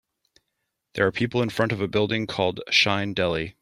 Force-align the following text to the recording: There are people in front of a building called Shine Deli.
There 0.95 1.05
are 1.05 1.11
people 1.11 1.43
in 1.43 1.49
front 1.51 1.71
of 1.71 1.79
a 1.79 1.87
building 1.87 2.25
called 2.25 2.59
Shine 2.71 3.13
Deli. 3.13 3.55